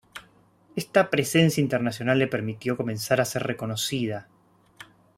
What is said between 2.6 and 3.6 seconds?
comenzar a ser